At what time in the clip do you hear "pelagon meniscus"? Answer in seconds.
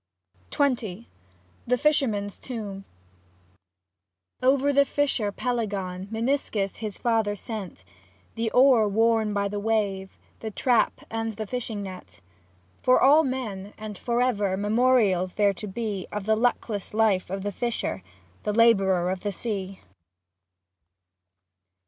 5.31-6.77